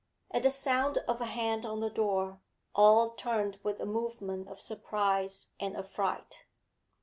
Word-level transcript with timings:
At 0.31 0.41
the 0.41 0.49
sound 0.49 0.97
of 1.07 1.21
a 1.21 1.25
hand 1.27 1.63
on 1.63 1.79
the 1.79 1.91
door 1.91 2.39
all 2.73 3.11
turned 3.11 3.59
with 3.61 3.79
a 3.79 3.85
movement 3.85 4.47
of 4.47 4.59
surprise 4.59 5.51
and 5.59 5.77
affright. 5.77 6.47